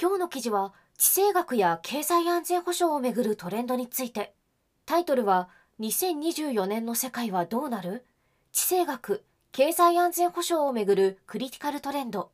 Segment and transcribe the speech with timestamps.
[0.00, 4.34] 今日の記事は地政学や経済安全保障をめぐるトレンドについて。
[4.84, 5.48] タイトルは
[5.80, 8.04] 2024年の世界はどうなる？
[8.52, 12.30] 地政学経済安全保障をめぐるクリティカルトレンド。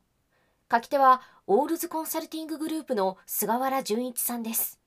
[0.71, 4.79] 書き手はオールズコンサルティンググループの菅原淳一さんです。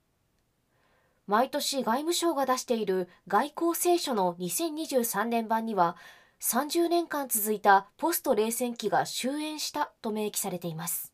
[1.26, 5.96] 毎年外務省が出している外交青書の2023年版には
[6.40, 11.11] 30年間続いたポスト冷戦期が終焉したと明記されています。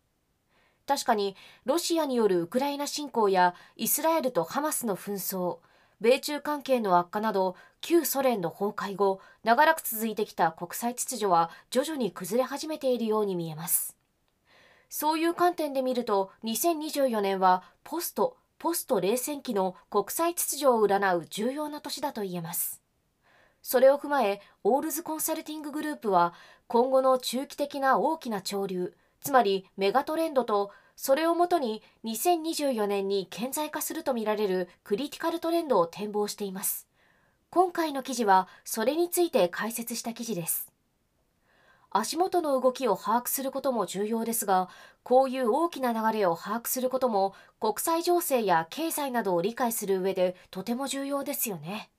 [0.89, 5.59] 確かにロシアによるウクライナ侵攻やイスラエルとハマスの紛争
[6.01, 13.97] 米中関係の悪化など旧ソ連の崩壊後長らく続いてきた国際秩序は徐々に崩れ始めているように見えます。
[14.89, 22.81] そういう観点で見ると2024年はポストポスト冷戦期の国際秩序を占う重要な年だと言えます。
[23.61, 26.33] それを踏まえオールズコンサルティンググループは
[26.67, 36.89] 今後の中期的な大きな潮流つまりメガトレンドとそれをもとに2024年に顕在化するとみられるクリティカルトレンドを展望しています。
[37.51, 40.73] 今回の記事はそれについて解説した記事です。
[41.91, 44.69] 足元の動きを把握することも重要ですが、
[45.03, 51.91] こういう大きな流れを把握することも国際情勢や経済などを理解する上でとても重要ですよね。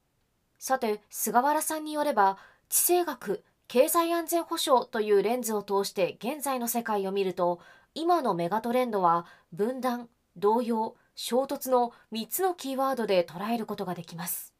[0.59, 7.59] さて、菅原さんによれば、地政学、経済安全保障というレンズを通して現在の世界を見ると、
[7.93, 14.55] 今のメガトレンドは分断、動揺、衝突の3つのキーワードで捉えることができます。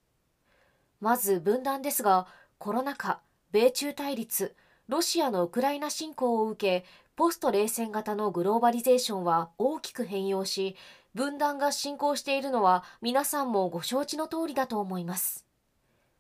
[1.02, 2.28] まず分断ですが、
[2.60, 3.20] コロナ禍、
[3.52, 4.56] 米中対立、
[4.88, 6.86] ロシアのウクライナ侵攻を受け、
[7.16, 10.76] ポスト冷戦型のグローバリゼーションは大きく変容し、
[11.16, 15.49] 分断が進行しているのは皆さんもご承知の通りだと思います。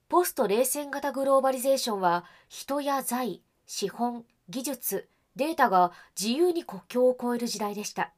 [0.10, 8.12] ポスト冷戦型グローバリゼーションは人や財、資本、技術、データが自由に国境を越える時代でした。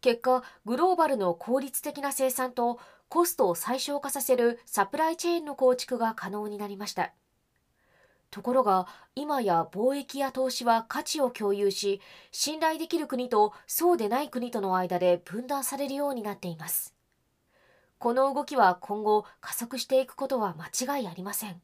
[0.00, 7.12] 結果、グローバルの効率的な生産とコストを最小化させるサプライチェーンの構築が可能になりました。
[8.30, 8.86] ところが、
[9.16, 16.94] 今や貿易や投資は価値を共有し、信頼できる国とそうでない国との間で分断されるようになっています。
[18.02, 21.62] この動きは今後加速していくことは間違いありません。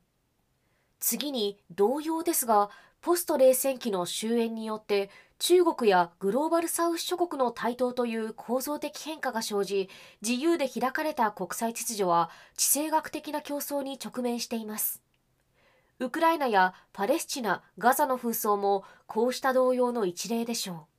[1.00, 5.10] 次に同様ですが、ポスト冷戦期の終焉によって
[5.40, 9.90] 中国やグローバルサウス諸国の台頭という構造的変化が生じ
[10.22, 15.02] 自由で開かれた国際秩序は地政学的な競争に直面しています
[15.98, 20.97] ウクライナやパレスチナガザの紛争もこうした同様の一例でしょう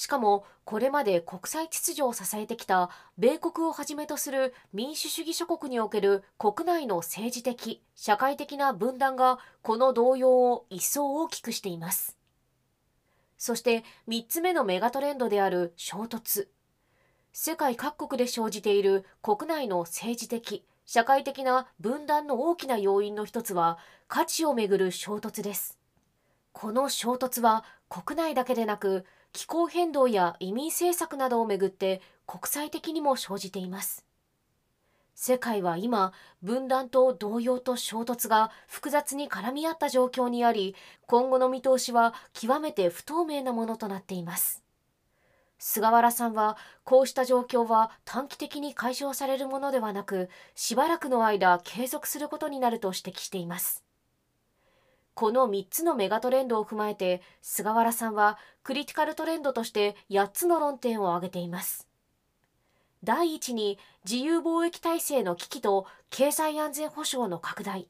[0.00, 2.88] しかもこれまで国際秩序を支えてきた
[3.18, 12.16] 米国をはじめとする民主主義諸国における国内の政治的社会的な分断がこの動揺を一層大きくしています。
[13.36, 16.48] そして3つ目のメガトレンドである衝突。
[17.34, 23.76] 世界各国で生じている国内の政治的社会的な分断の大きな要因の一つは
[24.08, 25.78] 価値をめぐる衝突です。
[26.52, 34.04] この衝突は国内だけでなく気候変動や移民政策などをめぐって国際的にも生じています。
[35.14, 40.74] 世界は今分断と動揺と衝突が複雑に絡み合った状況にあり
[41.06, 44.64] 今後の見通しは極めて不透明なものとなっています。
[45.58, 53.84] 菅原さんはこうした状況は短期的に解消されるものではなくしばらくの間継続することになると指摘しています。
[55.20, 61.86] この3つのメガトレンドを踏まえて菅原さんはクリティカルトレンドとして8つの論点を挙げています。
[63.04, 63.78] 第一に
[64.10, 67.86] 自由貿易体制の危機と経済安全保障の拡大。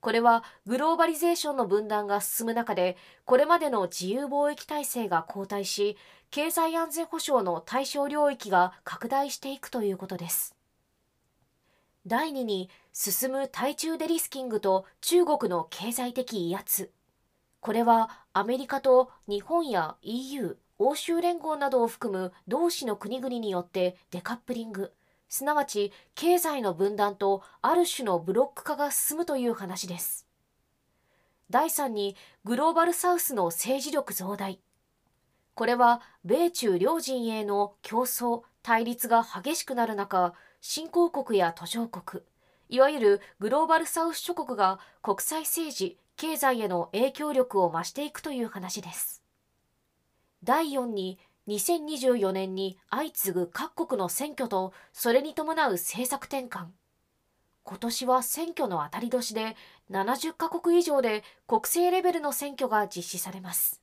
[0.00, 2.96] これはグローバリゼーションの分断が進む中で
[3.26, 5.98] これまでの自由貿易体制が後退し
[6.30, 10.56] 経済安全保障の対象領域が拡大していくということです。
[12.06, 16.92] 第2に進む対中デリスキングと中国の経済的威圧。
[17.60, 24.92] これはアメリカと日本や EU 欧州連合などを含む同志の国々によってデカップリング。
[25.28, 30.26] すなわち経済の分断とある種のブロック化が進むという話です。
[31.48, 34.60] 第3にグローバルサウスの政治力増大。
[35.54, 42.22] これは米中両陣営の競争、対立が激しくなる中、新興国や途上国、
[42.68, 49.22] いわゆるグローバルサウス諸国が国際政治、経済への影響力を増していくという話です。
[50.44, 51.18] 第4に
[51.48, 56.66] 2024年に相次ぐ各国の選挙とそれに伴う政策転換。
[57.64, 59.56] 今年は選挙の当たり年で
[59.90, 63.80] 70カ国以上で国政レベルの選挙が実施されます。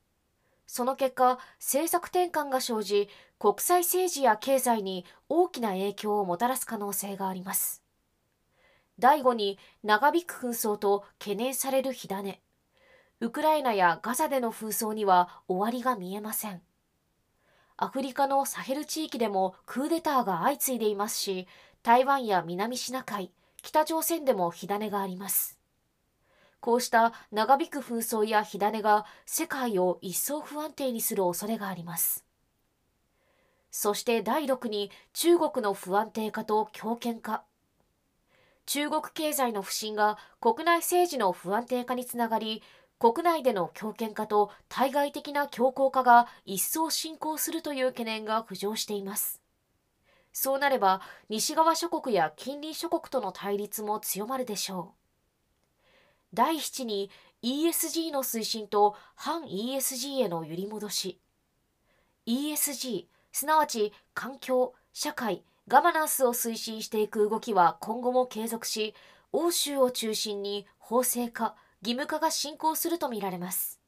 [0.67, 3.09] その結果、政策転換が生じ、
[3.39, 7.81] 国際政治や経済に大きな影響をもたらす可能性があります。
[8.99, 12.41] 第5に長引く紛争と懸念される火種。
[13.21, 16.61] ウクライナやガザでの紛争には終わりが見えません。
[17.77, 21.47] アフリカのサヘル地域でもクーデターが相次いでいますし、
[21.81, 23.31] 台湾や南シナ海、
[23.61, 25.57] 北朝鮮でも火種があります。
[26.59, 32.25] こうした長引く紛争や火種が世界を一層不安定にする恐れがあります。
[33.71, 37.45] そして第6に中国の不安定化と強権化。
[38.69, 42.61] 中国経済の不振が国内政治の不安定化につながり、
[42.99, 49.41] 国内での強権化と対外的な強硬化が一層進行するという懸念が浮上しています。
[50.31, 56.35] そうなれば、西側諸国や近隣諸国との対立も強まるでしょう。
[56.35, 57.09] 第7に
[57.41, 61.19] ESG の推進と反 ESG への揺り戻し。
[62.27, 68.95] ESG、すなわち環境、社会、ガバナンスを推進していく動きは今後も継続し、
[69.31, 73.79] 欧州を中心に法制化、義務化が進行するとみられます。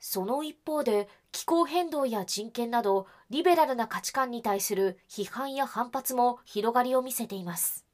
[0.00, 7.84] その一方で、気候変動や人権など、リベラルな価値観に対する批判や反発も広がりを見せています。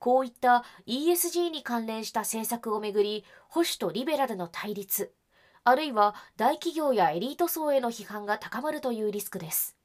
[0.00, 5.14] こういった ESG に関連した政策をめぐり、保守とリベラルの対立、
[5.62, 9.76] あるいは大企業やエリート層への批判が高まるというリスクです。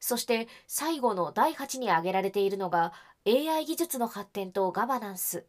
[0.00, 2.92] そして最後の第8に挙げられているのが
[3.26, 5.46] AI 技術の発展とガバナンス。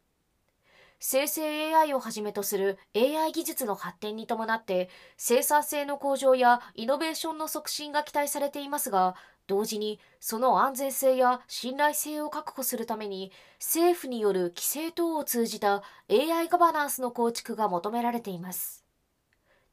[0.98, 9.14] 生成 AI をはじめとする AI 技術の発展に伴って生産性の向上やイノベーションの促進が期待されていますが
[9.46, 18.85] 同時にその安全性や信頼性を確保するために政府による規制等を通じた AI ガバナンスの構築が求められています。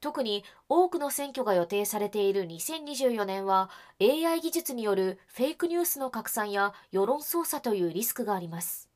[0.03, 3.69] 特に多くの選挙が予定されている2024年は
[4.01, 8.89] AI 技術によるフェイクニュースの拡散や世論操作というリスクがあります。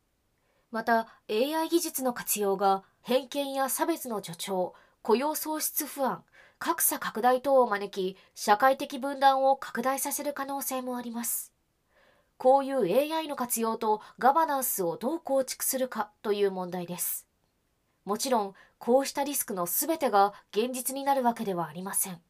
[0.69, 6.25] また AI 技術の活用が偏見や差別の助長、雇用創出不安、
[6.59, 11.53] 格差拡大等を招き社会的分断を拡大させる可能性もあります。
[12.35, 17.26] こういう AI の活用とガバナンスをどう構築するかという問題です。
[18.07, 22.21] もちろんこうしたリスクの全てが現実になるわけではありません。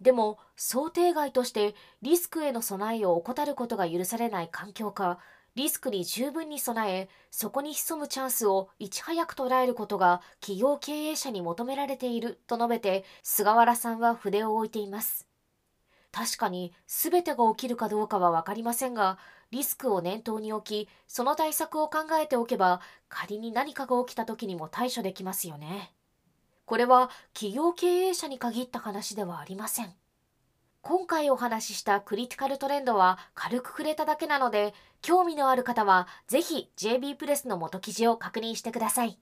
[0.00, 5.18] でも想定外としてリスクへの備えを怠ることが許されない環境下
[5.54, 15.28] リスクに十分に備えそこに潜むチャンスをいち早く捉えることが企業経営者に求められていると述べて菅原さんは筆を置いています
[16.10, 19.18] 確かに全てが起きるかどうかは分かりませんが
[19.52, 25.92] リスクを念頭に置き、その対策を考えておけば、仮に何かが起きた時にも対処できますよね。
[26.64, 29.92] これは企業経営者に限った話ではありません。
[30.80, 39.18] 今回お話ししたクリティカルトレンドは軽く触れただけなので、興味のある方はぜひ JB プレスの元記事を確認してください。